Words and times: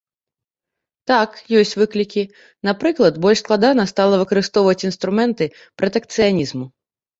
Так, 1.11 1.35
ёсць 1.59 1.73
выклікі, 1.81 2.23
напрыклад, 2.71 3.21
больш 3.27 3.39
складана 3.45 3.87
стала 3.93 4.21
выкарыстоўваць 4.23 4.79
інструменты 4.93 5.51
пратэкцыянізму. 5.77 6.65